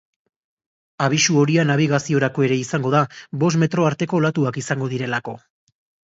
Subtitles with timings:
[1.07, 3.01] Abisu horia nabigaziorako ere izango da,
[3.43, 5.35] bost metro arteko olatuak izango direlako.